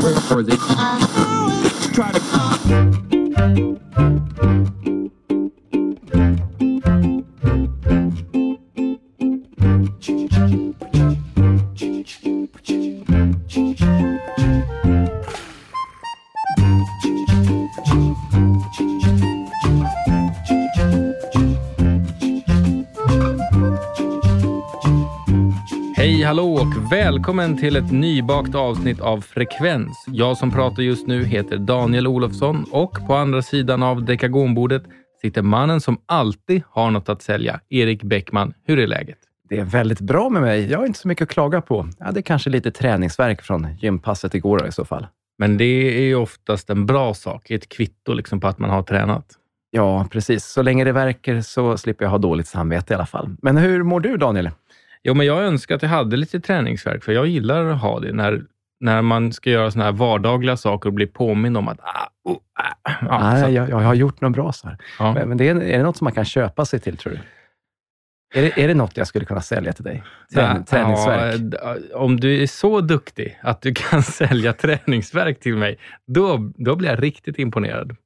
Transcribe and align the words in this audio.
for 0.00 0.42
the 0.42 0.56
try 1.92 2.12
to 2.12 2.20
Hej, 25.98 26.22
hallå 26.22 26.52
och 26.52 26.92
välkommen 26.92 27.56
till 27.56 27.76
ett 27.76 27.92
nybakt 27.92 28.54
avsnitt 28.54 29.00
av 29.00 29.20
Frekvens. 29.20 30.04
Jag 30.06 30.36
som 30.36 30.50
pratar 30.50 30.82
just 30.82 31.06
nu 31.06 31.24
heter 31.24 31.58
Daniel 31.58 32.06
Olofsson 32.06 32.64
och 32.70 33.06
på 33.06 33.14
andra 33.14 33.42
sidan 33.42 33.82
av 33.82 34.04
dekagonbordet 34.04 34.82
sitter 35.20 35.42
mannen 35.42 35.80
som 35.80 36.00
alltid 36.06 36.62
har 36.70 36.90
något 36.90 37.08
att 37.08 37.22
sälja. 37.22 37.60
Erik 37.68 38.02
Bäckman, 38.02 38.54
hur 38.64 38.78
är 38.78 38.86
läget? 38.86 39.18
Det 39.48 39.58
är 39.58 39.64
väldigt 39.64 40.00
bra 40.00 40.30
med 40.30 40.42
mig. 40.42 40.70
Jag 40.70 40.78
har 40.78 40.86
inte 40.86 40.98
så 40.98 41.08
mycket 41.08 41.22
att 41.22 41.34
klaga 41.34 41.60
på. 41.60 41.88
Jag 41.98 42.06
hade 42.06 42.22
kanske 42.22 42.50
lite 42.50 42.70
träningsverk 42.70 43.42
från 43.42 43.76
gympasset 43.78 44.34
igår 44.34 44.68
i 44.68 44.72
så 44.72 44.84
fall. 44.84 45.06
Men 45.38 45.56
det 45.56 45.98
är 45.98 46.02
ju 46.02 46.14
oftast 46.14 46.70
en 46.70 46.86
bra 46.86 47.14
sak, 47.14 47.50
ett 47.50 47.68
kvitto 47.68 48.12
liksom 48.12 48.40
på 48.40 48.48
att 48.48 48.58
man 48.58 48.70
har 48.70 48.82
tränat. 48.82 49.26
Ja, 49.70 50.06
precis. 50.10 50.44
Så 50.44 50.62
länge 50.62 50.84
det 50.84 50.92
verkar 50.92 51.40
så 51.40 51.76
slipper 51.76 52.04
jag 52.04 52.10
ha 52.10 52.18
dåligt 52.18 52.48
samvete 52.48 52.92
i 52.92 52.96
alla 52.96 53.06
fall. 53.06 53.36
Men 53.42 53.56
hur 53.56 53.82
mår 53.82 54.00
du, 54.00 54.16
Daniel? 54.16 54.50
Jo, 55.02 55.14
men 55.14 55.26
jag 55.26 55.44
önskar 55.44 55.74
att 55.74 55.82
jag 55.82 55.88
hade 55.88 56.16
lite 56.16 56.40
träningsverk, 56.40 57.04
för 57.04 57.12
jag 57.12 57.26
gillar 57.26 57.64
att 57.64 57.80
ha 57.80 58.00
det 58.00 58.12
när, 58.12 58.42
när 58.80 59.02
man 59.02 59.32
ska 59.32 59.50
göra 59.50 59.70
såna 59.70 59.84
här 59.84 59.92
vardagliga 59.92 60.56
saker 60.56 60.88
och 60.88 60.92
bli 60.94 61.06
påmind 61.06 61.56
om 61.56 61.68
att... 61.68 61.80
Ah, 61.80 62.08
oh, 62.24 62.36
ah. 62.54 62.90
Ja, 63.00 63.20
Nej, 63.32 63.42
så- 63.44 63.50
jag, 63.50 63.70
jag 63.70 63.76
har 63.76 63.94
gjort 63.94 64.20
något 64.20 64.32
bra. 64.32 64.52
Så 64.52 64.68
här. 64.68 64.76
ja. 64.98 65.14
Men, 65.14 65.28
men 65.28 65.38
det 65.38 65.48
är, 65.48 65.54
är 65.62 65.78
det 65.78 65.82
något 65.84 65.96
som 65.96 66.04
man 66.04 66.12
kan 66.14 66.24
köpa 66.24 66.64
sig 66.64 66.80
till, 66.80 66.96
tror 66.96 67.12
du? 67.12 67.18
Är 68.34 68.42
det, 68.42 68.62
är 68.64 68.68
det 68.68 68.74
något 68.74 68.96
jag 68.96 69.06
skulle 69.06 69.24
kunna 69.24 69.40
sälja 69.40 69.72
till 69.72 69.84
dig? 69.84 70.02
Trän, 70.34 70.56
Ja, 70.56 70.64
träningsverk? 70.64 71.34
d- 71.40 71.58
om 71.94 72.20
du 72.20 72.42
är 72.42 72.46
så 72.46 72.80
duktig 72.80 73.38
att 73.42 73.62
du 73.62 73.74
kan 73.90 74.02
sälja 74.02 74.52
träningsverk 74.52 75.40
till 75.40 75.56
mig, 75.56 75.78
då, 76.06 76.52
då 76.56 76.76
blir 76.76 76.88
jag 76.90 77.02
riktigt 77.02 77.38
imponerad. 77.38 77.96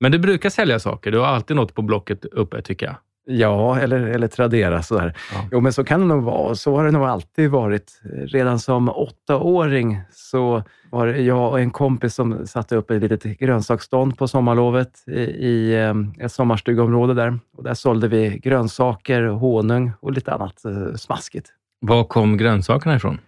Men 0.00 0.12
du 0.12 0.18
brukar 0.18 0.50
sälja 0.50 0.78
saker. 0.78 1.10
Du 1.12 1.18
har 1.18 1.26
alltid 1.26 1.56
något 1.56 1.74
på 1.74 1.82
blocket 1.82 2.24
uppe, 2.24 2.62
tycker 2.62 2.86
jag. 2.86 2.96
Ja, 3.28 3.78
eller, 3.78 4.00
eller 4.00 4.28
Tradera. 4.28 4.82
Sådär. 4.82 5.16
Ja. 5.34 5.44
Jo, 5.52 5.60
men 5.60 5.72
så 5.72 5.84
kan 5.84 6.00
det 6.00 6.06
nog 6.06 6.22
vara. 6.22 6.54
Så 6.54 6.76
har 6.76 6.84
det 6.84 6.90
nog 6.90 7.02
alltid 7.02 7.50
varit. 7.50 8.00
Redan 8.12 8.58
som 8.58 8.88
åttaåring 8.88 10.00
så 10.10 10.62
var 10.90 11.06
det 11.06 11.18
jag 11.18 11.50
och 11.50 11.60
en 11.60 11.70
kompis 11.70 12.14
som 12.14 12.46
satte 12.46 12.76
upp 12.76 12.90
ett 12.90 13.02
litet 13.02 13.38
grönsaksstånd 13.38 14.18
på 14.18 14.28
sommarlovet 14.28 15.04
i, 15.06 15.20
i 15.20 15.74
eh, 15.74 16.24
ett 16.24 16.32
sommarstugområde 16.32 17.14
där. 17.14 17.38
Och 17.56 17.64
där 17.64 17.74
sålde 17.74 18.08
vi 18.08 18.38
grönsaker, 18.38 19.22
honung 19.22 19.92
och 20.00 20.12
lite 20.12 20.32
annat 20.32 20.64
eh, 20.64 20.94
smaskigt. 20.94 21.48
Var 21.80 22.04
kom 22.04 22.36
grönsakerna 22.36 22.96
ifrån? 22.96 23.18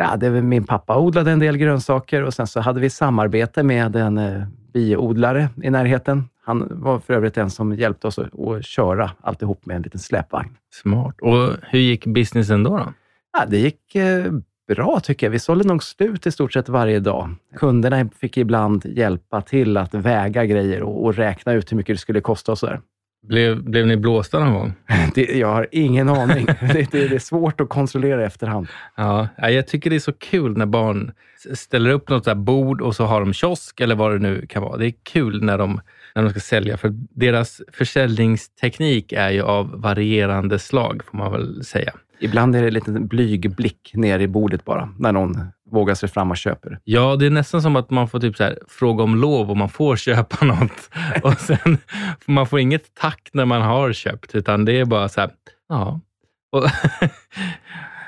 Ja, 0.00 0.16
det 0.16 0.30
var 0.30 0.40
min 0.40 0.64
pappa 0.64 0.98
odlade 0.98 1.30
en 1.30 1.38
del 1.38 1.56
grönsaker 1.56 2.22
och 2.22 2.34
sen 2.34 2.46
så 2.46 2.60
hade 2.60 2.80
vi 2.80 2.90
samarbete 2.90 3.62
med 3.62 3.96
en 3.96 4.18
eh, 4.18 4.42
biodlare 4.72 5.48
i 5.62 5.70
närheten. 5.70 6.28
Han 6.44 6.68
var 6.70 6.98
för 6.98 7.14
övrigt 7.14 7.34
den 7.34 7.50
som 7.50 7.74
hjälpte 7.74 8.06
oss 8.06 8.18
att, 8.18 8.40
att 8.40 8.64
köra 8.64 9.10
alltihop 9.20 9.66
med 9.66 9.76
en 9.76 9.82
liten 9.82 10.00
släpvagn. 10.00 10.48
Smart. 10.82 11.14
Och 11.20 11.50
hur 11.62 11.78
gick 11.78 12.06
businessen 12.06 12.62
då? 12.62 12.76
då? 12.76 12.92
Ja, 13.38 13.44
det 13.46 13.58
gick 13.58 13.94
eh, 13.94 14.32
bra 14.68 15.00
tycker 15.00 15.26
jag. 15.26 15.30
Vi 15.30 15.38
sålde 15.38 15.68
nog 15.68 15.82
slut 15.82 16.26
i 16.26 16.32
stort 16.32 16.52
sett 16.52 16.68
varje 16.68 17.00
dag. 17.00 17.34
Kunderna 17.56 18.08
fick 18.18 18.36
ibland 18.36 18.84
hjälpa 18.86 19.42
till 19.42 19.76
att 19.76 19.94
väga 19.94 20.44
grejer 20.44 20.82
och, 20.82 21.04
och 21.04 21.14
räkna 21.14 21.52
ut 21.52 21.72
hur 21.72 21.76
mycket 21.76 21.94
det 21.94 22.00
skulle 22.00 22.20
kosta 22.20 22.52
och 22.52 22.58
sådär. 22.58 22.80
Blev, 23.22 23.62
blev 23.62 23.86
ni 23.86 23.96
blåsta 23.96 24.38
någon 24.38 24.54
gång? 24.54 24.74
Det, 25.14 25.22
jag 25.22 25.48
har 25.48 25.66
ingen 25.72 26.08
aning. 26.08 26.46
det, 26.60 26.92
det, 26.92 27.08
det 27.08 27.14
är 27.14 27.18
svårt 27.18 27.60
att 27.60 27.68
kontrollera 27.68 28.22
i 28.22 28.24
efterhand. 28.24 28.68
Ja, 28.96 29.28
ja, 29.36 29.50
jag 29.50 29.66
tycker 29.66 29.90
det 29.90 29.96
är 29.96 30.00
så 30.00 30.12
kul 30.12 30.56
när 30.56 30.66
barn 30.66 31.12
ställer 31.54 31.90
upp 31.90 32.08
något 32.08 32.26
här 32.26 32.34
bord 32.34 32.80
och 32.80 32.96
så 32.96 33.04
har 33.04 33.20
de 33.20 33.32
kiosk 33.32 33.80
eller 33.80 33.94
vad 33.94 34.12
det 34.12 34.18
nu 34.18 34.46
kan 34.46 34.62
vara. 34.62 34.76
Det 34.76 34.86
är 34.86 34.94
kul 35.02 35.42
när 35.42 35.58
de, 35.58 35.80
när 36.14 36.22
de 36.22 36.30
ska 36.30 36.40
sälja, 36.40 36.76
för 36.76 36.94
deras 36.94 37.62
försäljningsteknik 37.72 39.12
är 39.12 39.30
ju 39.30 39.42
av 39.42 39.80
varierande 39.80 40.58
slag, 40.58 41.04
får 41.04 41.18
man 41.18 41.32
väl 41.32 41.64
säga. 41.64 41.92
Ibland 42.20 42.56
är 42.56 42.60
det 42.62 42.68
en 42.68 42.74
liten 42.74 43.06
blyg 43.06 43.54
blick 43.56 43.90
ner 43.94 44.18
i 44.20 44.28
bordet 44.28 44.64
bara, 44.64 44.94
när 44.98 45.12
någon 45.12 45.36
vågar 45.70 45.94
sig 45.94 46.08
fram 46.08 46.30
och 46.30 46.36
köper. 46.36 46.78
Ja, 46.84 47.16
det 47.16 47.26
är 47.26 47.30
nästan 47.30 47.62
som 47.62 47.76
att 47.76 47.90
man 47.90 48.08
får 48.08 48.20
typ 48.20 48.36
så 48.36 48.44
här, 48.44 48.58
fråga 48.68 49.02
om 49.04 49.14
lov 49.16 49.50
om 49.50 49.58
man 49.58 49.68
får 49.68 49.96
köpa 50.06 50.44
något. 50.46 50.90
Och 51.22 51.32
sen, 51.40 51.78
man 52.26 52.46
får 52.46 52.60
inget 52.60 52.94
tack 52.94 53.28
när 53.32 53.44
man 53.44 53.62
har 53.62 53.92
köpt, 53.92 54.34
utan 54.34 54.64
det 54.64 54.72
är 54.80 54.84
bara 54.84 55.08
så 55.08 55.20
här, 55.20 55.30
ja. 55.68 56.00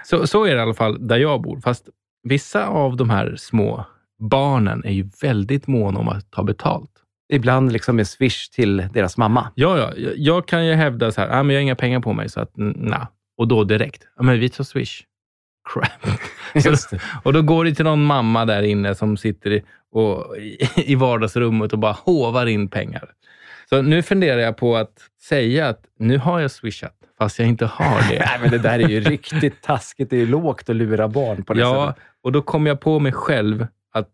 Så, 0.05 0.27
så 0.27 0.45
är 0.45 0.51
det 0.51 0.57
i 0.57 0.61
alla 0.61 0.75
fall 0.75 1.07
där 1.09 1.17
jag 1.17 1.43
bor. 1.43 1.61
Fast 1.61 1.89
vissa 2.23 2.67
av 2.67 2.97
de 2.97 3.11
här 3.11 3.35
små 3.39 3.85
barnen 4.31 4.85
är 4.85 4.93
ju 4.93 5.09
väldigt 5.23 5.67
måna 5.67 6.01
om 6.01 6.09
att 6.09 6.31
ta 6.31 6.43
betalt. 6.43 6.91
Ibland 7.33 7.73
liksom 7.73 7.97
med 7.97 8.07
swish 8.07 8.49
till 8.51 8.77
deras 8.93 9.17
mamma. 9.17 9.49
Ja, 9.55 9.79
ja, 9.79 9.93
jag- 10.17 10.47
kan 10.49 10.67
ju 10.67 10.75
hävda 10.75 11.13
så 11.13 11.21
här, 11.21 11.29
ah, 11.29 11.43
men 11.43 11.55
jag 11.55 11.61
har 11.61 11.63
inga 11.63 11.75
pengar 11.75 12.01
på 12.01 12.13
mig, 12.13 12.29
så 12.29 12.41
att 12.41 12.51
nej. 12.55 13.07
Och 13.41 13.49
då 13.49 13.65
direkt, 13.65 14.07
ja, 14.17 14.23
men 14.23 14.41
vi 14.41 14.49
tar 14.49 14.65
swish. 14.65 15.03
Crap. 15.73 16.19
Det. 16.91 17.01
Och 17.23 17.33
då 17.33 17.43
går 17.43 17.65
det 17.65 17.75
till 17.75 17.85
någon 17.85 18.05
mamma 18.05 18.45
där 18.45 18.63
inne 18.63 18.95
som 18.95 19.17
sitter 19.17 19.51
i, 19.51 19.63
och, 19.93 20.37
i, 20.37 20.59
i 20.77 20.95
vardagsrummet 20.95 21.73
och 21.73 21.79
bara 21.79 21.93
hovar 21.93 22.47
in 22.47 22.69
pengar. 22.69 23.11
Så 23.69 23.83
nu 23.83 24.03
funderar 24.03 24.41
jag 24.41 24.57
på 24.57 24.77
att 24.77 24.93
säga 25.23 25.69
att 25.69 25.85
nu 25.99 26.19
har 26.19 26.41
jag 26.41 26.51
swishat, 26.51 26.95
fast 27.19 27.39
jag 27.39 27.49
inte 27.49 27.67
har 27.67 28.11
det. 28.11 28.19
Nej, 28.27 28.39
men 28.41 28.51
det 28.51 28.59
där 28.59 28.79
är 28.79 28.89
ju 28.89 29.01
riktigt 29.01 29.63
taskigt. 29.63 30.11
Det 30.11 30.17
är 30.17 30.21
ju 30.21 30.27
lågt 30.27 30.71
att 30.71 30.77
lura 30.77 31.09
barn 31.09 31.45
på 31.45 31.55
det 31.55 31.61
ja, 31.61 31.89
sättet. 31.89 32.05
och 32.23 32.33
då 32.33 32.43
kom 32.43 32.67
jag 32.67 32.81
på 32.81 32.99
mig 32.99 33.13
själv 33.13 33.67
att 33.93 34.09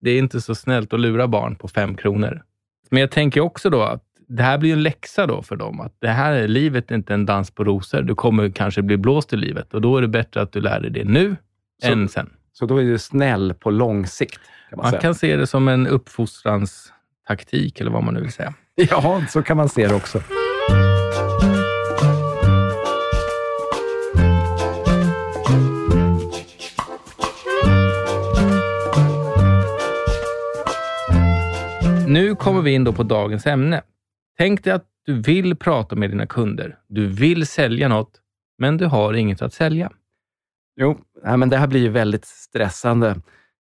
det 0.00 0.10
är 0.10 0.18
inte 0.18 0.40
så 0.40 0.54
snällt 0.54 0.92
att 0.92 1.00
lura 1.00 1.28
barn 1.28 1.56
på 1.56 1.68
fem 1.68 1.96
kronor. 1.96 2.42
Men 2.90 3.00
jag 3.00 3.10
tänker 3.10 3.40
också 3.40 3.70
då 3.70 3.82
att 3.82 4.04
det 4.30 4.42
här 4.42 4.58
blir 4.58 4.72
en 4.72 4.82
läxa 4.82 5.26
då 5.26 5.42
för 5.42 5.56
dem. 5.56 5.80
Att 5.80 5.94
det 5.98 6.08
här 6.08 6.32
är 6.32 6.48
livet 6.48 6.90
är 6.90 6.94
inte 6.94 7.14
en 7.14 7.26
dans 7.26 7.50
på 7.50 7.64
rosor. 7.64 8.02
Du 8.02 8.14
kommer 8.14 8.50
kanske 8.50 8.82
bli 8.82 8.96
blåst 8.96 9.32
i 9.32 9.36
livet 9.36 9.74
och 9.74 9.80
då 9.80 9.96
är 9.96 10.02
det 10.02 10.08
bättre 10.08 10.42
att 10.42 10.52
du 10.52 10.60
lär 10.60 10.80
dig 10.80 10.90
det 10.90 11.04
nu 11.04 11.36
Så- 11.82 11.92
än 11.92 12.08
sen. 12.08 12.30
Så 12.52 12.66
då 12.66 12.76
är 12.76 12.84
du 12.84 12.98
snäll 12.98 13.54
på 13.54 13.70
lång 13.70 14.06
sikt. 14.06 14.40
Kan 14.70 14.76
man 14.78 14.90
Man 14.90 15.00
kan 15.00 15.14
se 15.14 15.36
det 15.36 15.46
som 15.46 15.68
en 15.68 15.86
uppfostranstaktik 15.86 17.80
eller 17.80 17.90
vad 17.90 18.02
man 18.04 18.14
nu 18.14 18.20
vill 18.20 18.32
säga. 18.32 18.54
Ja, 18.74 19.22
så 19.28 19.42
kan 19.42 19.56
man 19.56 19.68
se 19.68 19.86
det 19.88 19.94
också. 19.94 20.20
Nu 32.06 32.34
kommer 32.34 32.62
vi 32.62 32.70
in 32.74 32.84
då 32.84 32.92
på 32.92 33.02
dagens 33.02 33.46
ämne. 33.46 33.82
Tänk 34.40 34.64
dig 34.64 34.72
att 34.72 34.86
du 35.06 35.20
vill 35.20 35.56
prata 35.56 35.96
med 35.96 36.10
dina 36.10 36.26
kunder. 36.26 36.78
Du 36.88 37.06
vill 37.06 37.46
sälja 37.46 37.88
något, 37.88 38.20
men 38.58 38.76
du 38.76 38.86
har 38.86 39.14
inget 39.14 39.42
att 39.42 39.52
sälja. 39.52 39.90
Jo, 40.80 40.98
nej, 41.24 41.36
men 41.36 41.48
det 41.48 41.56
här 41.56 41.66
blir 41.66 41.80
ju 41.80 41.88
väldigt 41.88 42.24
stressande. 42.24 43.16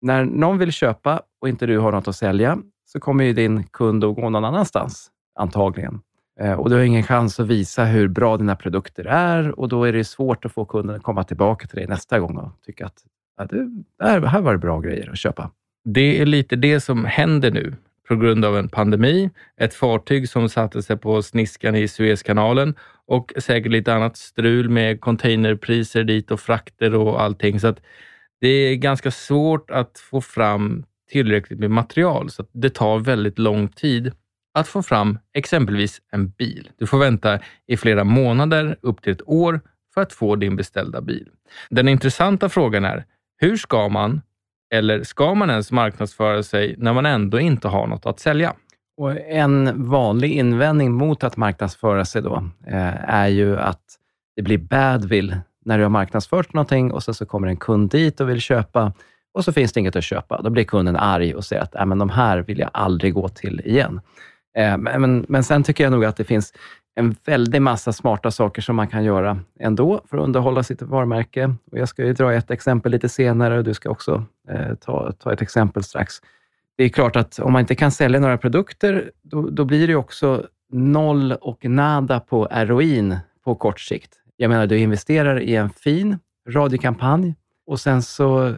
När 0.01 0.25
någon 0.25 0.57
vill 0.57 0.71
köpa 0.71 1.21
och 1.41 1.49
inte 1.49 1.65
du 1.65 1.77
har 1.79 1.91
något 1.91 2.07
att 2.07 2.15
sälja, 2.15 2.57
så 2.85 2.99
kommer 2.99 3.23
ju 3.23 3.33
din 3.33 3.63
kund 3.63 4.03
att 4.03 4.15
gå 4.15 4.29
någon 4.29 4.45
annanstans, 4.45 5.11
antagligen. 5.39 6.01
Eh, 6.39 6.53
Och 6.53 6.69
du 6.69 6.75
har 6.75 6.83
ingen 6.83 7.03
chans 7.03 7.39
att 7.39 7.47
visa 7.47 7.85
hur 7.85 8.07
bra 8.07 8.37
dina 8.37 8.55
produkter 8.55 9.05
är 9.05 9.59
och 9.59 9.69
då 9.69 9.83
är 9.83 9.93
det 9.93 10.03
svårt 10.03 10.45
att 10.45 10.51
få 10.51 10.65
kunden 10.65 10.95
att 10.95 11.03
komma 11.03 11.23
tillbaka 11.23 11.67
till 11.67 11.77
dig 11.77 11.87
nästa 11.87 12.19
gång 12.19 12.37
och 12.37 12.51
tycka 12.65 12.85
att 12.85 13.03
ja, 13.37 13.45
det, 13.45 14.27
här 14.27 14.41
var 14.41 14.51
det 14.51 14.59
bra 14.59 14.79
grejer 14.79 15.09
att 15.09 15.17
köpa. 15.17 15.51
Det 15.85 16.21
är 16.21 16.25
lite 16.25 16.55
det 16.55 16.79
som 16.79 17.05
händer 17.05 17.51
nu 17.51 17.75
på 18.07 18.15
grund 18.15 18.45
av 18.45 18.57
en 18.57 18.69
pandemi, 18.69 19.29
ett 19.57 19.73
fartyg 19.73 20.29
som 20.29 20.49
satte 20.49 20.83
sig 20.83 20.97
på 20.97 21.21
sniskan 21.21 21.75
i 21.75 21.87
Suezkanalen 21.87 22.75
och 23.07 23.33
säkert 23.37 23.71
lite 23.71 23.93
annat 23.93 24.17
strul 24.17 24.69
med 24.69 25.01
containerpriser 25.01 26.03
dit 26.03 26.31
och 26.31 26.39
frakter 26.39 26.95
och 26.95 27.21
allting. 27.21 27.59
Så 27.59 27.67
att 27.67 27.81
det 28.41 28.47
är 28.47 28.75
ganska 28.75 29.11
svårt 29.11 29.71
att 29.71 29.99
få 29.99 30.21
fram 30.21 30.85
tillräckligt 31.11 31.59
med 31.59 31.71
material, 31.71 32.29
så 32.29 32.41
att 32.41 32.49
det 32.51 32.69
tar 32.69 32.99
väldigt 32.99 33.39
lång 33.39 33.67
tid 33.67 34.11
att 34.53 34.67
få 34.67 34.83
fram 34.83 35.19
exempelvis 35.33 36.01
en 36.11 36.29
bil. 36.29 36.69
Du 36.77 36.87
får 36.87 36.97
vänta 36.97 37.39
i 37.67 37.77
flera 37.77 38.03
månader, 38.03 38.77
upp 38.81 39.01
till 39.01 39.13
ett 39.13 39.27
år, 39.29 39.61
för 39.93 40.01
att 40.01 40.13
få 40.13 40.35
din 40.35 40.55
beställda 40.55 41.01
bil. 41.01 41.29
Den 41.69 41.87
intressanta 41.87 42.49
frågan 42.49 42.85
är, 42.85 43.05
hur 43.37 43.57
ska 43.57 43.89
man 43.89 44.21
eller 44.73 45.03
ska 45.03 45.33
man 45.33 45.49
ens 45.49 45.71
marknadsföra 45.71 46.43
sig 46.43 46.75
när 46.77 46.93
man 46.93 47.05
ändå 47.05 47.39
inte 47.39 47.67
har 47.67 47.87
något 47.87 48.05
att 48.05 48.19
sälja? 48.19 48.53
Och 48.97 49.17
en 49.19 49.83
vanlig 49.89 50.31
invändning 50.31 50.91
mot 50.91 51.23
att 51.23 51.37
marknadsföra 51.37 52.05
sig 52.05 52.21
då 52.21 52.49
eh, 52.67 53.09
är 53.09 53.27
ju 53.27 53.59
att 53.59 53.81
det 54.35 54.41
blir 54.41 54.57
badwill 54.57 55.37
när 55.65 55.77
du 55.77 55.83
har 55.83 55.89
marknadsfört 55.89 56.53
någonting 56.53 56.91
och 56.91 57.03
sen 57.03 57.13
så 57.13 57.25
kommer 57.25 57.47
en 57.47 57.57
kund 57.57 57.89
dit 57.89 58.21
och 58.21 58.29
vill 58.29 58.41
köpa 58.41 58.93
och 59.33 59.45
så 59.45 59.53
finns 59.53 59.73
det 59.73 59.79
inget 59.79 59.95
att 59.95 60.03
köpa. 60.03 60.41
Då 60.41 60.49
blir 60.49 60.63
kunden 60.63 60.95
arg 60.95 61.35
och 61.35 61.45
säger 61.45 61.61
att 61.61 61.75
äh, 61.75 61.85
men 61.85 61.97
de 61.97 62.09
här 62.09 62.37
vill 62.37 62.59
jag 62.59 62.69
aldrig 62.73 63.13
gå 63.13 63.29
till 63.29 63.61
igen. 63.65 64.01
Eh, 64.57 64.77
men, 64.77 65.25
men 65.29 65.43
sen 65.43 65.63
tycker 65.63 65.83
jag 65.83 65.91
nog 65.91 66.05
att 66.05 66.17
det 66.17 66.23
finns 66.23 66.53
en 66.95 67.15
väldig 67.25 67.61
massa 67.61 67.93
smarta 67.93 68.31
saker 68.31 68.61
som 68.61 68.75
man 68.75 68.87
kan 68.87 69.03
göra 69.03 69.39
ändå 69.59 70.01
för 70.09 70.17
att 70.17 70.23
underhålla 70.23 70.63
sitt 70.63 70.81
varumärke. 70.81 71.55
Och 71.71 71.77
jag 71.77 71.89
ska 71.89 72.05
ju 72.05 72.13
dra 72.13 72.33
ett 72.33 72.51
exempel 72.51 72.91
lite 72.91 73.09
senare 73.09 73.57
och 73.57 73.63
du 73.63 73.73
ska 73.73 73.89
också 73.89 74.25
eh, 74.49 74.75
ta, 74.75 75.11
ta 75.11 75.33
ett 75.33 75.41
exempel 75.41 75.83
strax. 75.83 76.15
Det 76.75 76.83
är 76.83 76.89
klart 76.89 77.15
att 77.15 77.39
om 77.39 77.53
man 77.53 77.59
inte 77.59 77.75
kan 77.75 77.91
sälja 77.91 78.19
några 78.19 78.37
produkter, 78.37 79.11
då, 79.21 79.49
då 79.49 79.65
blir 79.65 79.87
det 79.87 79.95
också 79.95 80.47
noll 80.71 81.31
och 81.31 81.65
nada 81.65 82.19
på 82.19 82.47
ROIn 82.51 83.17
på 83.43 83.55
kort 83.55 83.79
sikt. 83.79 84.13
Jag 84.37 84.49
menar, 84.49 84.67
du 84.67 84.77
investerar 84.77 85.39
i 85.39 85.55
en 85.55 85.69
fin 85.69 86.19
radiokampanj 86.49 87.35
och 87.65 87.79
sen 87.79 88.01
så 88.01 88.55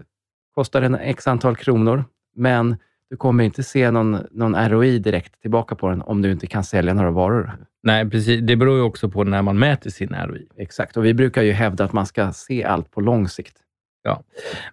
kostar 0.56 0.82
den 0.82 0.96
x 0.96 1.28
antal 1.28 1.56
kronor, 1.56 2.04
men 2.36 2.78
du 3.10 3.18
kommer 3.18 3.44
inte 3.44 3.64
se 3.64 3.92
någon, 3.92 4.18
någon 4.32 4.70
ROI 4.70 5.00
direkt 5.00 5.42
tillbaka 5.42 5.76
på 5.76 5.90
den 5.90 6.02
om 6.02 6.22
du 6.22 6.32
inte 6.32 6.48
kan 6.48 6.64
sälja 6.64 6.94
några 6.94 7.12
varor. 7.12 7.52
Nej, 7.84 8.10
precis. 8.10 8.42
Det 8.44 8.56
beror 8.56 8.76
ju 8.76 8.82
också 8.82 9.10
på 9.10 9.24
när 9.24 9.42
man 9.42 9.60
mäter 9.60 9.90
sin 9.90 10.16
ROI. 10.16 10.48
Exakt, 10.58 10.98
och 10.98 11.06
vi 11.06 11.14
brukar 11.14 11.42
ju 11.42 11.52
hävda 11.52 11.84
att 11.84 11.94
man 11.94 12.06
ska 12.06 12.32
se 12.32 12.64
allt 12.64 12.92
på 12.92 13.02
lång 13.02 13.28
sikt. 13.28 13.58
Ja, 14.04 14.24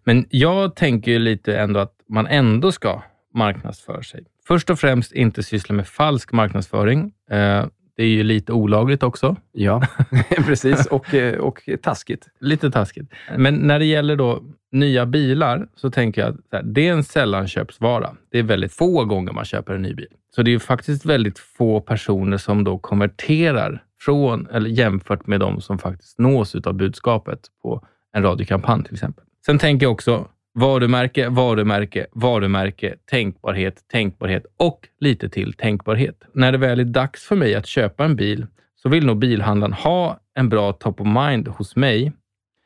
men 0.04 0.26
jag 0.30 0.76
tänker 0.76 1.10
ju 1.12 1.18
lite 1.18 1.56
ändå 1.56 1.80
att 1.80 1.94
man 2.08 2.26
ändå 2.26 2.72
ska 2.72 3.02
marknadsföra 3.34 4.02
sig. 4.02 4.24
Först 4.46 4.70
och 4.70 4.78
främst 4.78 5.12
inte 5.12 5.42
syssla 5.42 5.74
med 5.74 5.86
falsk 5.86 6.32
marknadsföring. 6.32 7.12
Eh, 7.30 7.66
det 7.96 8.02
är 8.02 8.08
ju 8.08 8.22
lite 8.22 8.52
olagligt 8.52 9.02
också. 9.02 9.36
Ja, 9.52 9.82
precis. 10.46 10.86
Och, 10.86 11.14
eh, 11.14 11.38
och 11.38 11.68
taskigt. 11.82 12.28
Lite 12.40 12.70
taskigt. 12.70 13.12
Men 13.36 13.54
när 13.54 13.78
det 13.78 13.84
gäller 13.84 14.16
då 14.16 14.42
nya 14.72 15.06
bilar 15.06 15.68
så 15.74 15.90
tänker 15.90 16.20
jag 16.20 16.30
att 16.30 16.74
det 16.74 16.88
är 16.88 16.92
en 16.92 17.04
sällanköpsvara. 17.04 18.10
Det 18.30 18.38
är 18.38 18.42
väldigt 18.42 18.72
få 18.72 19.04
gånger 19.04 19.32
man 19.32 19.44
köper 19.44 19.74
en 19.74 19.82
ny 19.82 19.94
bil. 19.94 20.08
Så 20.34 20.42
det 20.42 20.54
är 20.54 20.58
faktiskt 20.58 21.04
väldigt 21.04 21.38
få 21.38 21.80
personer 21.80 22.36
som 22.36 22.64
då 22.64 22.78
konverterar 22.78 23.82
från, 24.00 24.46
eller 24.46 24.70
jämfört 24.70 25.26
med 25.26 25.40
de 25.40 25.60
som 25.60 25.78
faktiskt 25.78 26.18
nås 26.18 26.54
av 26.54 26.74
budskapet 26.74 27.40
på 27.62 27.86
en 28.12 28.22
radiokampanj 28.22 28.84
till 28.84 28.94
exempel. 28.94 29.24
Sen 29.46 29.58
tänker 29.58 29.86
jag 29.86 29.92
också 29.92 30.28
varumärke, 30.54 31.28
varumärke, 31.28 32.06
varumärke, 32.12 32.94
tänkbarhet, 33.10 33.88
tänkbarhet 33.92 34.46
och 34.56 34.88
lite 35.00 35.28
till 35.28 35.52
tänkbarhet. 35.52 36.24
När 36.32 36.52
det 36.52 36.58
väl 36.58 36.80
är 36.80 36.84
dags 36.84 37.24
för 37.24 37.36
mig 37.36 37.54
att 37.54 37.66
köpa 37.66 38.04
en 38.04 38.16
bil 38.16 38.46
så 38.76 38.88
vill 38.88 39.06
nog 39.06 39.18
bilhandlaren 39.18 39.72
ha 39.72 40.20
en 40.34 40.48
bra 40.48 40.72
top 40.72 41.00
of 41.00 41.06
mind 41.06 41.48
hos 41.48 41.76
mig. 41.76 42.12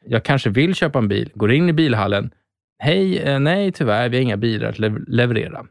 Jag 0.05 0.23
kanske 0.23 0.51
vill 0.51 0.75
köpa 0.75 0.99
en 0.99 1.09
bil, 1.09 1.31
går 1.35 1.53
in 1.53 1.69
i 1.69 1.73
bilhallen. 1.73 2.31
Hej, 2.79 3.19
eh, 3.19 3.41
nej 3.41 3.73
tyvärr, 3.73 4.09
vi 4.09 4.17
har 4.17 4.23
inga 4.23 4.37
bilar 4.37 4.69
att 4.69 4.79
leverera. 5.09 5.67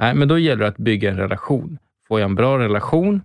Nej, 0.00 0.14
men 0.14 0.28
då 0.28 0.38
gäller 0.38 0.62
det 0.62 0.68
att 0.68 0.76
bygga 0.76 1.10
en 1.10 1.16
relation. 1.16 1.78
Får 2.08 2.20
jag 2.20 2.28
en 2.28 2.34
bra 2.34 2.58
relation 2.58 3.20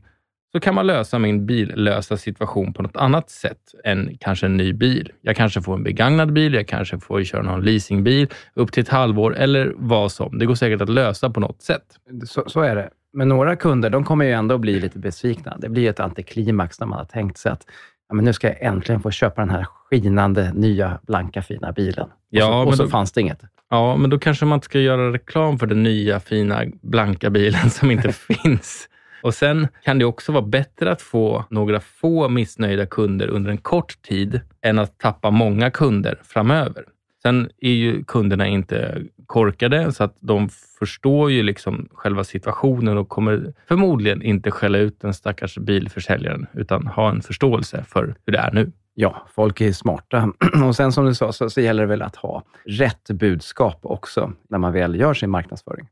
så 0.51 0.59
kan 0.59 0.75
man 0.75 0.87
lösa 0.87 1.19
min 1.19 1.45
billösa 1.45 2.17
situation 2.17 2.73
på 2.73 2.81
något 2.81 2.97
annat 2.97 3.29
sätt 3.29 3.57
än 3.83 4.17
kanske 4.19 4.45
en 4.45 4.57
ny 4.57 4.73
bil. 4.73 5.11
Jag 5.21 5.35
kanske 5.35 5.61
får 5.61 5.73
en 5.73 5.83
begagnad 5.83 6.33
bil, 6.33 6.53
jag 6.53 6.67
kanske 6.67 6.99
får 6.99 7.23
köra 7.23 7.41
någon 7.41 7.63
leasingbil 7.63 8.27
upp 8.53 8.71
till 8.71 8.83
ett 8.83 8.89
halvår 8.89 9.37
eller 9.37 9.73
vad 9.75 10.11
som. 10.11 10.39
Det 10.39 10.45
går 10.45 10.55
säkert 10.55 10.81
att 10.81 10.89
lösa 10.89 11.29
på 11.29 11.39
något 11.39 11.61
sätt. 11.61 11.83
Så, 12.25 12.43
så 12.47 12.61
är 12.61 12.75
det. 12.75 12.89
Men 13.13 13.29
några 13.29 13.55
kunder 13.55 13.89
de 13.89 14.03
kommer 14.03 14.25
ju 14.25 14.31
ändå 14.31 14.57
bli 14.57 14.79
lite 14.79 14.99
besvikna. 14.99 15.57
Det 15.57 15.69
blir 15.69 15.89
ett 15.89 15.99
antiklimax 15.99 16.79
när 16.79 16.87
man 16.87 16.97
har 16.97 17.05
tänkt 17.05 17.37
sig 17.37 17.51
att 17.51 17.65
ja, 18.09 18.15
men 18.15 18.25
nu 18.25 18.33
ska 18.33 18.47
jag 18.47 18.61
äntligen 18.61 19.01
få 19.01 19.11
köpa 19.11 19.41
den 19.41 19.49
här 19.49 19.63
skinande, 19.63 20.51
nya, 20.53 20.99
blanka, 21.07 21.41
fina 21.41 21.71
bilen. 21.71 22.03
Och 22.03 22.11
ja, 22.29 22.45
så, 22.45 22.67
och 22.69 22.75
så 22.75 22.83
då, 22.83 22.89
fanns 22.89 23.11
det 23.11 23.21
inget. 23.21 23.41
Ja, 23.69 23.95
men 23.97 24.09
då 24.09 24.19
kanske 24.19 24.45
man 24.45 24.61
ska 24.61 24.79
göra 24.79 25.13
reklam 25.13 25.59
för 25.59 25.67
den 25.67 25.83
nya, 25.83 26.19
fina, 26.19 26.63
blanka 26.81 27.29
bilen 27.29 27.69
som 27.69 27.91
inte 27.91 28.11
finns. 28.13 28.87
Och 29.21 29.33
Sen 29.33 29.67
kan 29.83 29.99
det 29.99 30.05
också 30.05 30.31
vara 30.31 30.45
bättre 30.45 30.91
att 30.91 31.01
få 31.01 31.45
några 31.49 31.79
få 31.79 32.29
missnöjda 32.29 32.85
kunder 32.85 33.27
under 33.27 33.51
en 33.51 33.57
kort 33.57 34.01
tid 34.01 34.41
än 34.61 34.79
att 34.79 34.99
tappa 34.99 35.31
många 35.31 35.71
kunder 35.71 36.19
framöver. 36.23 36.83
Sen 37.21 37.49
är 37.61 37.71
ju 37.71 38.03
kunderna 38.03 38.47
inte 38.47 39.01
korkade, 39.25 39.91
så 39.91 40.03
att 40.03 40.17
de 40.19 40.49
förstår 40.79 41.31
ju 41.31 41.43
liksom 41.43 41.89
själva 41.93 42.23
situationen 42.23 42.97
och 42.97 43.09
kommer 43.09 43.53
förmodligen 43.67 44.21
inte 44.21 44.51
skälla 44.51 44.77
ut 44.77 45.01
den 45.01 45.13
stackars 45.13 45.57
bilförsäljaren, 45.57 46.47
utan 46.53 46.87
ha 46.87 47.09
en 47.09 47.21
förståelse 47.21 47.85
för 47.87 48.15
hur 48.25 48.33
det 48.33 48.39
är 48.39 48.51
nu. 48.51 48.71
Ja, 48.93 49.27
folk 49.35 49.61
är 49.61 49.71
smarta. 49.71 50.33
Och 50.67 50.75
sen 50.75 50.91
som 50.91 51.05
du 51.05 51.15
sa, 51.15 51.31
så, 51.31 51.49
så 51.49 51.61
gäller 51.61 51.83
det 51.83 51.87
väl 51.87 52.01
att 52.01 52.15
ha 52.15 52.43
rätt 52.65 53.09
budskap 53.09 53.79
också, 53.81 54.33
när 54.49 54.57
man 54.57 54.73
väl 54.73 54.99
gör 54.99 55.13
sin 55.13 55.29
marknadsföring. 55.29 55.87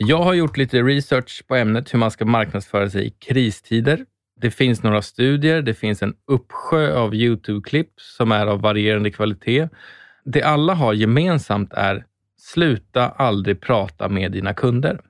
Jag 0.00 0.22
har 0.22 0.34
gjort 0.34 0.56
lite 0.56 0.82
research 0.82 1.44
på 1.46 1.56
ämnet 1.56 1.94
hur 1.94 1.98
man 1.98 2.10
ska 2.10 2.24
marknadsföra 2.24 2.90
sig 2.90 3.06
i 3.06 3.10
kristider. 3.10 4.04
Det 4.40 4.50
finns 4.50 4.82
några 4.82 5.02
studier, 5.02 5.62
det 5.62 5.74
finns 5.74 6.02
en 6.02 6.14
uppsjö 6.26 6.94
av 6.94 7.14
YouTube-klipp 7.14 7.92
som 7.96 8.32
är 8.32 8.46
av 8.46 8.60
varierande 8.60 9.10
kvalitet. 9.10 9.68
Det 10.24 10.42
alla 10.42 10.74
har 10.74 10.92
gemensamt 10.92 11.72
är 11.72 12.04
sluta 12.40 13.08
aldrig 13.08 13.60
prata 13.60 14.08
med 14.08 14.32
dina 14.32 14.54
kunder. 14.54 15.00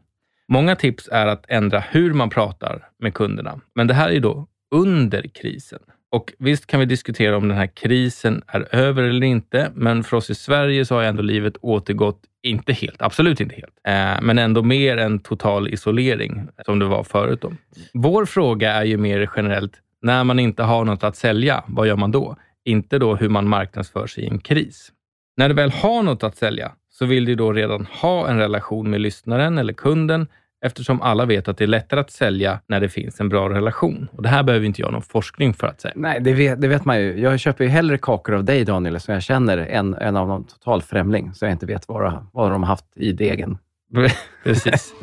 Många 0.48 0.76
tips 0.76 1.08
är 1.12 1.26
att 1.26 1.44
ändra 1.48 1.80
hur 1.80 2.14
man 2.14 2.30
pratar 2.30 2.88
med 2.98 3.14
kunderna, 3.14 3.60
men 3.74 3.86
det 3.86 3.94
här 3.94 4.10
är 4.10 4.20
då 4.20 4.46
under 4.74 5.22
krisen. 5.34 5.80
Och 6.10 6.32
visst 6.38 6.66
kan 6.66 6.80
vi 6.80 6.86
diskutera 6.86 7.36
om 7.36 7.48
den 7.48 7.56
här 7.56 7.76
krisen 7.76 8.42
är 8.46 8.74
över 8.74 9.02
eller 9.02 9.26
inte, 9.26 9.72
men 9.74 10.04
för 10.04 10.16
oss 10.16 10.30
i 10.30 10.34
Sverige 10.34 10.84
så 10.84 10.94
har 10.94 11.02
ändå 11.02 11.22
livet 11.22 11.56
återgått, 11.60 12.20
inte 12.42 12.72
helt, 12.72 13.02
absolut 13.02 13.40
inte 13.40 13.54
helt, 13.54 13.74
eh, 13.86 14.22
men 14.22 14.38
ändå 14.38 14.62
mer 14.62 14.96
en 14.96 15.18
total 15.18 15.68
isolering 15.68 16.48
som 16.64 16.78
det 16.78 16.84
var 16.84 17.04
förut. 17.04 17.40
Då. 17.40 17.52
Vår 17.92 18.24
fråga 18.24 18.72
är 18.72 18.84
ju 18.84 18.96
mer 18.96 19.30
generellt, 19.36 19.72
när 20.02 20.24
man 20.24 20.38
inte 20.38 20.62
har 20.62 20.84
något 20.84 21.04
att 21.04 21.16
sälja, 21.16 21.64
vad 21.66 21.86
gör 21.86 21.96
man 21.96 22.10
då? 22.10 22.36
Inte 22.64 22.98
då 22.98 23.16
hur 23.16 23.28
man 23.28 23.48
marknadsför 23.48 24.06
sig 24.06 24.24
i 24.24 24.26
en 24.26 24.38
kris. 24.38 24.92
När 25.36 25.48
du 25.48 25.54
väl 25.54 25.70
har 25.70 26.02
något 26.02 26.22
att 26.22 26.36
sälja 26.36 26.72
så 26.90 27.06
vill 27.06 27.24
du 27.24 27.34
då 27.34 27.52
redan 27.52 27.86
ha 27.86 28.28
en 28.28 28.38
relation 28.38 28.90
med 28.90 29.00
lyssnaren 29.00 29.58
eller 29.58 29.72
kunden 29.72 30.26
eftersom 30.64 31.02
alla 31.02 31.24
vet 31.24 31.48
att 31.48 31.58
det 31.58 31.64
är 31.64 31.68
lättare 31.68 32.00
att 32.00 32.10
sälja 32.10 32.60
när 32.66 32.80
det 32.80 32.88
finns 32.88 33.20
en 33.20 33.28
bra 33.28 33.48
relation. 33.48 34.08
Och 34.12 34.22
Det 34.22 34.28
här 34.28 34.42
behöver 34.42 34.66
inte 34.66 34.82
jag 34.82 34.92
någon 34.92 35.02
forskning 35.02 35.54
för 35.54 35.66
att 35.66 35.80
säga. 35.80 35.94
Nej, 35.96 36.20
det 36.20 36.32
vet, 36.32 36.60
det 36.60 36.68
vet 36.68 36.84
man 36.84 37.00
ju. 37.00 37.20
Jag 37.20 37.40
köper 37.40 37.64
ju 37.64 37.70
hellre 37.70 37.98
kakor 37.98 38.34
av 38.34 38.44
dig, 38.44 38.64
Daniel, 38.64 39.00
som 39.00 39.14
jag 39.14 39.22
känner, 39.22 39.58
än, 39.58 39.94
än 39.94 40.16
av 40.16 40.28
någon 40.28 40.44
total 40.44 40.82
främling, 40.82 41.34
så 41.34 41.44
jag 41.44 41.52
inte 41.52 41.66
vet 41.66 41.88
vad, 41.88 42.26
vad 42.32 42.50
de 42.50 42.62
har 42.62 42.68
haft 42.68 42.84
i 42.96 43.12
degen. 43.12 43.58
Precis. 44.44 44.94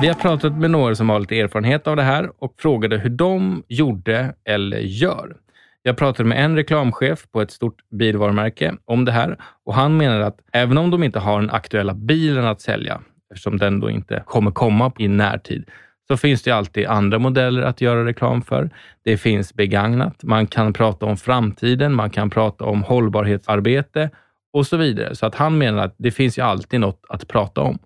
Vi 0.00 0.08
har 0.08 0.14
pratat 0.14 0.52
med 0.52 0.70
några 0.70 0.94
som 0.94 1.08
har 1.08 1.20
lite 1.20 1.40
erfarenhet 1.40 1.86
av 1.86 1.96
det 1.96 2.02
här 2.02 2.30
och 2.38 2.54
frågade 2.58 2.98
hur 2.98 3.10
de 3.10 3.62
gjorde 3.68 4.34
eller 4.44 4.78
gör. 4.78 5.36
Jag 5.82 5.96
pratade 5.96 6.28
med 6.28 6.44
en 6.44 6.56
reklamchef 6.56 7.26
på 7.30 7.40
ett 7.40 7.50
stort 7.50 7.88
bilvarumärke 7.90 8.74
om 8.84 9.04
det 9.04 9.12
här 9.12 9.36
och 9.64 9.74
han 9.74 9.96
menade 9.96 10.26
att 10.26 10.40
även 10.52 10.78
om 10.78 10.90
de 10.90 11.02
inte 11.02 11.18
har 11.18 11.40
den 11.40 11.50
aktuella 11.50 11.94
bilen 11.94 12.44
att 12.44 12.60
sälja, 12.60 13.00
eftersom 13.30 13.58
den 13.58 13.80
då 13.80 13.90
inte 13.90 14.22
kommer 14.26 14.50
komma 14.50 14.92
i 14.98 15.08
närtid, 15.08 15.64
så 16.08 16.16
finns 16.16 16.42
det 16.42 16.50
alltid 16.50 16.86
andra 16.86 17.18
modeller 17.18 17.62
att 17.62 17.80
göra 17.80 18.04
reklam 18.04 18.42
för. 18.42 18.70
Det 19.04 19.16
finns 19.16 19.54
begagnat, 19.54 20.22
man 20.22 20.46
kan 20.46 20.72
prata 20.72 21.06
om 21.06 21.16
framtiden, 21.16 21.94
man 21.94 22.10
kan 22.10 22.30
prata 22.30 22.64
om 22.64 22.82
hållbarhetsarbete 22.82 24.10
och 24.52 24.66
så 24.66 24.76
vidare. 24.76 25.14
Så 25.14 25.26
att 25.26 25.34
han 25.34 25.58
menar 25.58 25.84
att 25.84 25.94
det 25.98 26.10
finns 26.10 26.38
ju 26.38 26.42
alltid 26.42 26.80
något 26.80 27.04
att 27.08 27.28
prata 27.28 27.60
om. 27.60 27.78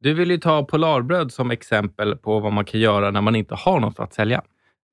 Du 0.00 0.14
vill 0.14 0.30
ju 0.30 0.38
ta 0.38 0.64
Polarbröd 0.64 1.32
som 1.32 1.50
exempel 1.50 2.16
på 2.16 2.40
vad 2.40 2.52
man 2.52 2.64
kan 2.64 2.80
göra 2.80 3.10
när 3.10 3.20
man 3.20 3.36
inte 3.36 3.54
har 3.54 3.80
något 3.80 4.00
att 4.00 4.14
sälja. 4.14 4.42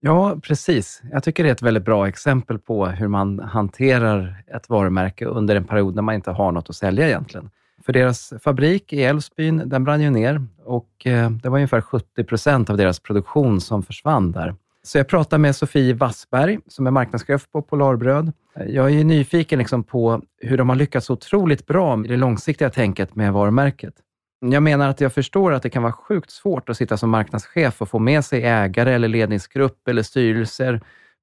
Ja, 0.02 0.38
precis. 0.44 1.02
Jag 1.12 1.24
tycker 1.24 1.44
det 1.44 1.50
är 1.50 1.52
ett 1.52 1.62
väldigt 1.62 1.86
bra 1.86 2.08
exempel 2.08 2.60
på 2.60 2.86
hur 2.86 3.08
man 3.08 3.40
hanterar 3.40 4.44
ett 4.56 4.70
varumärke 4.70 5.26
under 5.26 5.56
en 5.56 5.64
period 5.64 5.96
när 5.96 6.02
man 6.02 6.16
inte 6.16 6.32
har 6.32 6.52
något 6.52 6.70
att 6.70 6.76
sälja 6.76 7.08
egentligen. 7.08 7.50
För 7.86 7.94
deras 7.94 8.34
fabrik 8.44 8.94
i 8.94 9.04
Älvsbyn, 9.04 9.62
den 9.66 9.84
brann 9.84 10.02
ju 10.02 10.10
ner 10.10 10.46
och 10.66 11.08
eh, 11.08 11.30
det 11.30 11.50
var 11.50 11.58
ungefär 11.58 11.82
70 11.82 12.24
procent 12.24 12.70
av 12.70 12.78
deras 12.78 13.00
produktion 13.00 13.62
som 13.62 13.84
försvann 13.84 14.32
där. 14.32 14.56
Så 14.84 14.98
jag 14.98 15.08
pratade 15.08 15.42
med 15.42 15.56
Sofie 15.56 15.94
Wassberg, 15.94 16.60
som 16.68 16.88
är 16.88 16.92
marknadschef 16.92 17.48
på 17.52 17.62
Polarbröd. 17.62 18.32
Jag 18.68 18.92
är 18.92 19.04
nyfiken 19.04 19.60
liksom 19.60 19.84
på 19.84 20.22
hur 20.42 20.58
de 20.58 20.70
har 20.70 20.76
lyckats 20.76 21.06
så 21.06 21.14
otroligt 21.14 21.66
bra 21.66 22.06
i 22.06 22.08
det 22.08 22.18
långsiktiga 22.18 22.70
tänket 22.70 23.16
med 23.16 23.34
varumärket. 23.34 23.94
Jag 24.42 24.64
menar 24.64 24.90
att 24.90 25.02
jag 25.02 25.14
förstår 25.14 25.54
att 25.54 25.64
det 25.64 25.70
kan 25.70 25.84
vara 25.84 25.94
sjukt 25.94 26.32
svårt 26.32 26.70
att 26.70 26.78
sitta 26.78 26.98
som 26.98 27.10
marknadschef 27.10 27.82
och 27.82 27.90
få 27.90 28.00
med 28.00 28.26
sig 28.26 28.44
ägare 28.44 28.94
eller 28.94 29.08
ledningsgrupp 29.08 29.88
eller 29.88 30.04
styrelser 30.04 30.82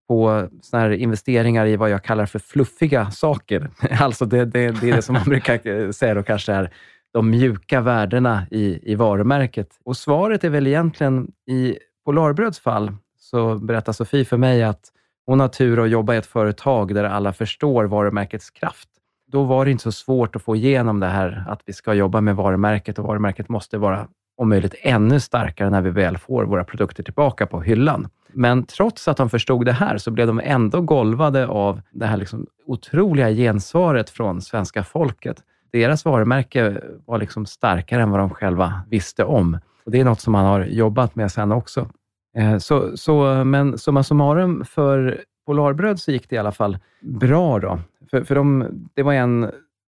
på 0.09 0.49
såna 0.63 0.83
här 0.83 0.91
investeringar 0.91 1.67
i 1.67 1.77
vad 1.77 1.91
jag 1.91 2.05
kallar 2.05 2.27
för 2.27 2.39
fluffiga 2.39 3.11
saker. 3.11 3.71
Alltså 4.01 4.25
det, 4.25 4.45
det, 4.45 4.71
det 4.81 4.91
är 4.91 4.97
det 4.97 5.03
som 5.03 5.13
man 5.13 5.25
brukar 5.25 5.93
säga 5.93 6.15
då 6.15 6.23
kanske 6.23 6.53
är 6.53 6.71
de 7.13 7.31
mjuka 7.31 7.81
värdena 7.81 8.47
i, 8.51 8.93
i 8.93 8.95
varumärket. 8.95 9.69
Och 9.85 9.97
svaret 9.97 10.45
är 10.45 10.51
väl 10.51 10.67
egentligen, 10.67 11.29
i 11.47 11.79
Polarbröds 12.05 12.61
fall, 12.61 12.93
så 13.19 13.55
berättar 13.55 13.93
Sofie 13.93 14.25
för 14.25 14.37
mig 14.37 14.63
att 14.63 14.93
hon 15.27 15.41
har 15.41 15.49
tur 15.49 15.85
att 15.85 15.91
jobba 15.91 16.15
i 16.15 16.17
ett 16.17 16.27
företag 16.27 16.95
där 16.95 17.05
alla 17.05 17.33
förstår 17.33 17.85
varumärkets 17.85 18.51
kraft. 18.51 18.89
Då 19.27 19.45
var 19.45 19.65
det 19.65 19.71
inte 19.71 19.83
så 19.83 19.93
svårt 19.93 20.37
att 20.37 20.43
få 20.43 20.57
igenom 20.57 21.01
det 21.01 21.07
här 21.07 21.45
att 21.49 21.61
vi 21.67 21.73
ska 21.73 21.95
jobba 21.95 22.21
med 22.21 22.37
varumärket 22.37 22.99
och 22.99 23.05
varumärket 23.05 23.49
måste 23.49 23.79
vara 23.79 24.09
om 24.37 24.49
möjligt 24.49 24.75
ännu 24.83 25.21
starkare 25.21 25.71
när 25.71 25.81
vi 25.81 25.91
väl 25.91 26.19
får 26.19 26.45
våra 26.45 26.65
produkter 26.65 27.03
tillbaka 27.03 27.47
på 27.47 27.61
hyllan. 27.61 28.09
Men 28.33 28.65
trots 28.65 29.09
att 29.09 29.17
de 29.17 29.31
förstod 29.31 29.67
det 29.67 29.73
här 29.73 29.99
så 29.99 30.11
blev 30.11 30.27
de 30.27 30.41
ändå 30.45 30.81
golvade 30.81 31.47
av 31.47 31.81
det 31.91 32.07
här 32.07 32.17
liksom 32.17 32.47
otroliga 32.67 33.31
gensvaret 33.31 34.11
från 34.11 34.43
svenska 34.43 34.85
folket. 34.85 35.37
Deras 35.73 36.05
varumärke 36.05 36.81
var 37.07 37.19
liksom 37.19 37.47
starkare 37.47 38.03
än 38.03 38.11
vad 38.11 38.21
de 38.21 38.31
själva 38.31 38.81
visste 38.91 39.25
om. 39.25 39.59
Och 39.85 39.91
Det 39.91 40.01
är 40.01 40.05
något 40.05 40.21
som 40.21 40.33
man 40.33 40.45
har 40.45 40.65
jobbat 40.65 41.15
med 41.15 41.33
sen 41.33 41.53
också. 41.53 41.89
Eh, 42.37 42.59
så, 42.59 42.97
så, 42.97 43.45
men 43.45 43.79
summa 43.79 44.03
summarum, 44.03 44.65
för 44.65 45.21
Polarbröd 45.47 46.01
så 46.01 46.13
gick 46.13 46.31
det 46.31 46.37
i 46.37 46.39
alla 46.39 46.53
fall 46.53 46.79
bra. 47.01 47.59
Då. 47.59 47.79
För, 48.11 48.25
för 48.25 48.35
de, 48.35 48.69
det 48.95 49.03
var 49.03 49.13
en, 49.13 49.51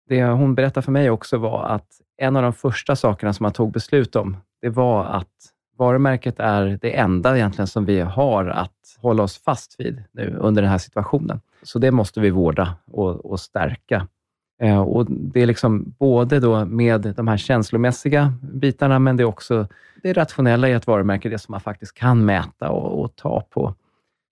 det 0.09 0.25
hon 0.25 0.55
berättade 0.55 0.85
för 0.85 0.93
mig 0.93 1.11
också 1.11 1.39
var 1.39 1.65
att 1.65 1.87
en 2.17 2.37
av 2.37 2.43
de 2.43 2.53
första 2.53 2.97
sakerna 2.97 3.33
som 3.33 3.45
man 3.45 3.53
tog 3.53 3.73
beslut 3.73 4.17
om, 4.17 4.37
det 4.63 4.69
var 4.69 5.05
att 5.05 5.29
varumärket 5.77 6.41
är 6.41 6.79
det 6.83 6.97
enda 6.97 7.37
egentligen 7.37 7.67
som 7.67 7.85
vi 7.85 8.01
har 8.01 8.47
att 8.47 8.99
hålla 8.99 9.23
oss 9.23 9.39
fast 9.39 9.81
vid 9.81 10.03
nu 10.13 10.37
under 10.41 10.63
den 10.63 10.71
här 10.71 10.79
situationen. 10.79 11.41
Så 11.63 11.79
det 11.79 11.91
måste 11.91 12.21
vi 12.21 12.31
vårda 12.31 12.75
och, 12.91 13.27
och 13.27 13.41
stärka. 13.41 14.07
Eh, 14.61 14.81
och 14.81 15.07
Det 15.11 15.43
är 15.43 15.47
liksom 15.47 15.95
både 15.99 16.41
då 16.41 16.65
med 16.65 17.15
de 17.17 17.29
här 17.29 17.37
känslomässiga 17.37 18.33
bitarna, 18.43 18.99
men 18.99 19.17
det 19.17 19.23
är 19.23 19.25
också 19.25 19.67
det 20.03 20.13
rationella 20.13 20.69
i 20.69 20.73
ett 20.73 20.87
varumärke, 20.87 21.29
det 21.29 21.39
som 21.39 21.53
man 21.53 21.61
faktiskt 21.61 21.95
kan 21.95 22.25
mäta 22.25 22.71
och, 22.71 23.05
och 23.05 23.17
ta 23.17 23.41
på. 23.51 23.75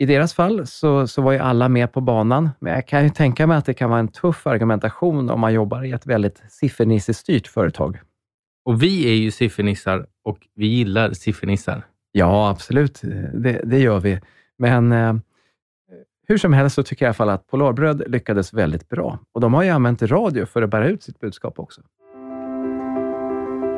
I 0.00 0.06
deras 0.06 0.34
fall 0.34 0.66
så, 0.66 1.06
så 1.06 1.22
var 1.22 1.32
ju 1.32 1.38
alla 1.38 1.68
med 1.68 1.92
på 1.92 2.00
banan, 2.00 2.50
men 2.60 2.72
jag 2.72 2.86
kan 2.86 3.02
ju 3.02 3.10
tänka 3.10 3.46
mig 3.46 3.56
att 3.56 3.64
det 3.64 3.74
kan 3.74 3.90
vara 3.90 4.00
en 4.00 4.08
tuff 4.08 4.46
argumentation 4.46 5.30
om 5.30 5.40
man 5.40 5.54
jobbar 5.54 5.84
i 5.84 5.92
ett 5.92 6.06
väldigt 6.06 6.42
siffernissestyrt 6.48 7.46
företag. 7.46 7.98
Och 8.64 8.82
vi 8.82 9.08
är 9.08 9.14
ju 9.14 9.30
siffernissar 9.30 10.06
och 10.24 10.38
vi 10.54 10.66
gillar 10.66 11.12
siffernissar. 11.12 11.86
Ja, 12.12 12.50
absolut. 12.50 13.00
Det, 13.34 13.62
det 13.64 13.78
gör 13.78 14.00
vi. 14.00 14.20
Men 14.58 14.92
eh, 14.92 15.14
hur 16.28 16.38
som 16.38 16.52
helst 16.52 16.74
så 16.74 16.82
tycker 16.82 17.04
jag 17.04 17.08
i 17.08 17.10
alla 17.10 17.14
fall 17.14 17.28
att 17.28 17.46
Polarbröd 17.46 18.02
lyckades 18.06 18.52
väldigt 18.52 18.88
bra. 18.88 19.18
Och 19.32 19.40
de 19.40 19.54
har 19.54 19.62
ju 19.62 19.70
använt 19.70 20.02
radio 20.02 20.46
för 20.46 20.62
att 20.62 20.70
bära 20.70 20.88
ut 20.88 21.02
sitt 21.02 21.20
budskap 21.20 21.58
också. 21.58 21.80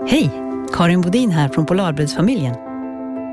Hej! 0.06 0.30
Karin 0.72 1.00
Bodin 1.00 1.30
här 1.30 1.48
från 1.48 1.66
Polarbrödsfamiljen. 1.66 2.54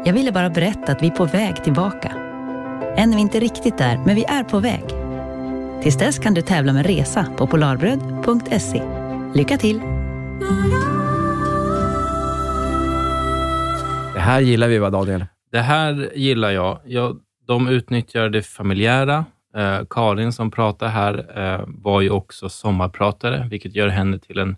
Jag 0.06 0.14
ville 0.14 0.32
bara 0.32 0.50
berätta 0.50 0.92
att 0.92 1.04
vi 1.04 1.08
är 1.08 1.12
på 1.12 1.26
väg 1.26 1.64
tillbaka. 1.64 2.37
Än 2.98 3.12
är 3.12 3.16
vi 3.16 3.22
inte 3.22 3.40
riktigt 3.40 3.78
där, 3.78 3.98
men 4.06 4.16
vi 4.16 4.24
är 4.24 4.44
på 4.44 4.60
väg. 4.60 4.84
Tills 5.82 5.98
dess 5.98 6.20
kan 6.20 6.34
du 6.34 6.42
tävla 6.42 6.74
med 6.74 6.86
resa 6.86 7.26
på 7.38 7.48
polarbröd.se. 7.48 8.84
Lycka 9.34 9.58
till! 9.58 9.80
Det 14.14 14.20
här 14.20 14.42
gillar 14.42 14.68
vi 14.68 14.78
va, 14.78 14.90
Daniel? 14.90 15.26
Det 15.52 15.60
här 15.60 16.12
gillar 16.16 16.52
jag. 16.52 16.80
jag 16.86 17.18
de 17.48 17.68
utnyttjar 17.68 18.30
det 18.30 18.42
familjära. 18.42 19.26
Eh, 19.56 19.80
Karin 19.90 20.34
som 20.34 20.52
pratar 20.52 20.88
här 20.88 21.40
eh, 21.40 21.66
var 21.68 22.02
ju 22.02 22.10
också 22.10 22.50
sommarpratare, 22.50 23.48
vilket 23.50 23.76
gör 23.76 23.88
henne 23.88 24.20
till 24.20 24.40
en, 24.40 24.56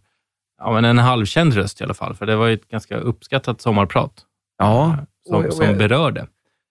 ja, 0.57 0.71
men 0.71 0.85
en 0.85 0.97
halvkänd 0.97 1.53
röst 1.53 1.81
i 1.81 1.83
alla 1.83 1.93
fall, 1.93 2.15
för 2.15 2.25
det 2.25 2.35
var 2.35 2.47
ju 2.47 2.53
ett 2.53 2.67
ganska 2.67 2.97
uppskattat 2.97 3.61
sommarprat 3.61 4.13
ja, 4.57 4.87
eh, 4.87 4.97
som, 5.29 5.51
som 5.51 5.77
berörde. 5.77 6.27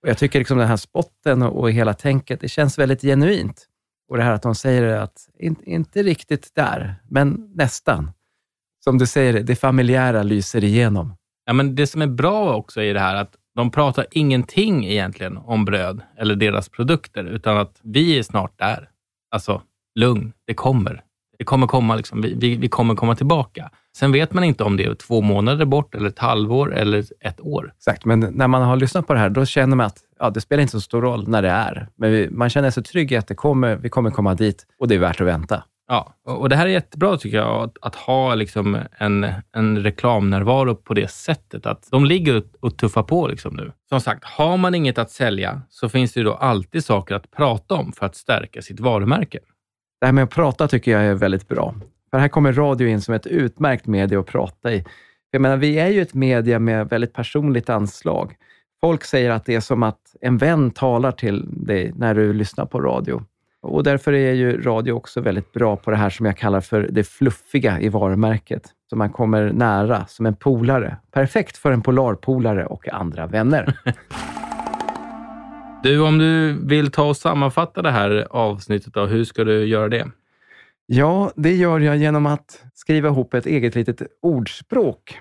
Jag 0.09 0.19
tycker 0.19 0.39
liksom 0.39 0.59
den 0.59 0.69
här 0.69 0.77
spotten 0.77 1.43
och 1.43 1.71
hela 1.71 1.95
tänket, 1.95 2.41
det 2.41 2.49
känns 2.49 2.79
väldigt 2.79 3.01
genuint. 3.03 3.67
Och 4.09 4.17
det 4.17 4.23
här 4.23 4.33
att 4.33 4.43
de 4.43 4.55
säger 4.55 4.97
att, 4.97 5.29
in, 5.39 5.57
inte 5.63 6.03
riktigt 6.03 6.55
där, 6.55 6.95
men 7.09 7.53
nästan. 7.55 8.11
Som 8.85 8.99
du 8.99 9.07
säger, 9.07 9.43
det 9.43 9.57
familjära 9.57 10.23
lyser 10.23 10.65
igenom. 10.65 11.15
Ja, 11.45 11.53
men 11.53 11.75
det 11.75 11.87
som 11.87 12.03
är 12.03 12.07
bra 12.07 12.57
också 12.57 12.83
i 12.83 12.93
det 12.93 13.01
här, 13.01 13.15
att 13.17 13.35
de 13.55 13.71
pratar 13.71 14.07
ingenting 14.11 14.87
egentligen 14.87 15.37
om 15.37 15.65
bröd 15.65 16.01
eller 16.19 16.37
deras 16.37 16.69
produkter, 16.69 17.25
utan 17.25 17.57
att 17.57 17.81
vi 17.83 18.19
är 18.19 18.23
snart 18.23 18.59
där. 18.59 18.89
Alltså, 19.31 19.63
lugn, 19.99 20.33
det 20.47 20.55
kommer. 20.55 21.03
Det 21.39 21.45
kommer 21.45 21.67
komma, 21.67 21.97
liksom, 21.97 22.23
vi, 22.23 22.35
vi, 22.35 22.57
vi 22.57 22.69
kommer 22.69 22.95
komma 22.95 23.15
tillbaka. 23.15 23.71
Sen 23.97 24.13
vet 24.13 24.33
man 24.33 24.45
inte 24.45 24.65
om 24.65 24.77
det 24.77 24.85
är 24.85 24.95
två 24.95 25.21
månader 25.21 25.65
bort, 25.65 25.95
eller 25.95 26.09
ett 26.09 26.19
halvår 26.19 26.75
eller 26.75 27.05
ett 27.21 27.41
år. 27.41 27.73
Exakt, 27.77 28.05
men 28.05 28.21
när 28.21 28.49
man 28.49 28.63
har 28.63 28.77
lyssnat 28.77 29.07
på 29.07 29.13
det 29.13 29.19
här, 29.19 29.31
då 29.31 29.45
känner 29.47 29.77
man 29.77 29.87
att 29.87 29.99
ja, 30.19 30.31
det 30.31 30.41
spelar 30.41 30.61
inte 30.61 30.73
så 30.73 30.81
stor 30.81 31.03
roll 31.03 31.29
när 31.29 31.43
det 31.43 31.51
är. 31.51 31.89
Men 31.97 32.13
vi, 32.13 32.31
man 32.31 32.51
känner 32.51 32.71
sig 32.71 32.83
trygg 32.83 33.13
i 33.13 33.17
att 33.17 33.29
det 33.29 33.35
kommer, 33.35 33.77
vi 33.77 33.89
kommer 33.89 34.11
komma 34.11 34.35
dit 34.35 34.67
och 34.79 34.89
det 34.89 34.95
är 34.95 34.99
värt 34.99 35.21
att 35.21 35.27
vänta. 35.27 35.63
Ja, 35.89 36.15
och 36.25 36.49
det 36.49 36.57
här 36.57 36.67
är 36.67 36.71
jättebra 36.71 37.17
tycker 37.17 37.37
jag, 37.37 37.65
att, 37.65 37.77
att 37.81 37.95
ha 37.95 38.35
liksom 38.35 38.79
en, 38.99 39.27
en 39.53 39.79
reklamnärvaro 39.83 40.75
på 40.75 40.95
det 40.95 41.11
sättet. 41.11 41.67
Att 41.67 41.89
de 41.91 42.05
ligger 42.05 42.43
och 42.61 42.77
tuffar 42.77 43.03
på 43.03 43.29
liksom 43.29 43.57
nu. 43.57 43.73
Som 43.89 44.01
sagt, 44.01 44.25
har 44.25 44.57
man 44.57 44.75
inget 44.75 44.99
att 44.99 45.11
sälja 45.11 45.63
så 45.71 45.89
finns 45.89 46.13
det 46.13 46.23
då 46.23 46.35
alltid 46.35 46.85
saker 46.85 47.15
att 47.15 47.31
prata 47.31 47.75
om 47.75 47.93
för 47.93 48.07
att 48.07 48.17
stärka 48.17 48.63
sitt 48.63 48.81
varumärke. 48.81 49.39
Det 50.01 50.07
här 50.07 50.13
med 50.13 50.25
att 50.25 50.31
prata 50.31 50.69
tycker 50.69 50.91
jag 50.91 51.03
är 51.03 51.15
väldigt 51.15 51.49
bra. 51.49 51.75
För 52.11 52.19
här 52.19 52.29
kommer 52.29 52.53
radio 52.53 52.89
in 52.89 53.01
som 53.01 53.15
ett 53.15 53.27
utmärkt 53.27 53.87
medie 53.87 54.19
att 54.19 54.27
prata 54.27 54.73
i. 54.73 54.85
Jag 55.31 55.43
menar, 55.43 55.57
vi 55.57 55.79
är 55.79 55.89
ju 55.89 56.03
ett 56.03 56.15
media 56.15 56.59
med 56.59 56.89
väldigt 56.89 57.13
personligt 57.13 57.71
anslag. 57.71 58.35
Folk 58.81 59.05
säger 59.05 59.31
att 59.31 59.45
det 59.45 59.55
är 59.55 59.61
som 59.61 59.83
att 59.83 60.17
en 60.21 60.39
vän 60.39 60.71
talar 60.71 61.13
till 61.13 61.49
dig 61.67 61.93
när 61.97 62.15
du 62.15 62.33
lyssnar 62.33 62.67
på 62.67 62.81
radio. 62.81 63.23
Och 63.63 63.85
därför 63.85 64.13
är 64.13 64.33
ju 64.33 64.63
radio 64.63 64.93
också 64.93 65.21
väldigt 65.21 65.53
bra 65.53 65.77
på 65.77 65.91
det 65.91 65.97
här 65.97 66.11
som 66.11 66.27
jag 66.27 66.37
kallar 66.37 66.61
för 66.61 66.89
det 66.91 67.05
fluffiga 67.05 67.81
i 67.81 67.89
varumärket. 67.89 68.63
Så 68.91 68.97
man 68.97 69.11
kommer 69.11 69.53
nära, 69.53 70.07
som 70.07 70.27
en 70.27 70.37
polare. 70.37 70.97
Perfekt 71.13 71.57
för 71.57 71.73
en 71.73 71.83
polarpolare 71.83 72.67
och 72.67 72.89
andra 72.89 73.27
vänner. 73.27 73.79
Du, 75.83 76.01
om 76.01 76.19
du 76.19 76.59
vill 76.67 76.91
ta 76.91 77.03
och 77.03 77.17
sammanfatta 77.17 77.83
det 77.83 77.91
här 77.91 78.27
avsnittet, 78.31 78.95
då, 78.95 79.07
hur 79.07 79.25
ska 79.25 79.45
du 79.45 79.65
göra 79.65 79.89
det? 79.89 80.07
Ja, 80.87 81.33
det 81.37 81.55
gör 81.55 81.81
jag 81.81 81.97
genom 81.97 82.27
att 82.27 82.65
skriva 82.75 83.09
ihop 83.09 83.35
ett 83.35 83.47
eget 83.47 83.75
litet 83.75 84.03
ordspråk. 84.23 85.19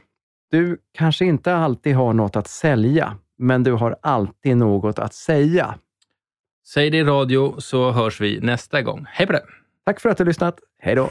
Du 0.52 0.78
kanske 0.94 1.26
inte 1.26 1.56
alltid 1.56 1.96
har 1.96 2.14
något 2.14 2.36
att 2.36 2.48
sälja, 2.48 3.18
men 3.38 3.64
du 3.64 3.72
har 3.72 3.98
alltid 4.02 4.58
något 4.58 5.00
att 5.00 5.14
säga. 5.14 5.76
Säg 6.68 6.90
det 6.90 6.98
i 6.98 7.04
radio 7.04 7.56
så 7.60 7.92
hörs 7.92 8.22
vi 8.22 8.40
nästa 8.40 8.82
gång. 8.82 9.06
Hej 9.10 9.28
på 9.28 9.34
det! 9.34 9.44
Tack 9.86 10.00
för 10.00 10.10
att 10.10 10.18
du 10.18 10.26
lyssnat. 10.26 10.60
Hej 10.80 10.96
då! 10.96 11.10